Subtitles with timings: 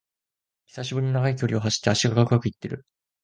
[0.65, 2.87] 久しぶりに長い距離を走って脚がガクガクいってる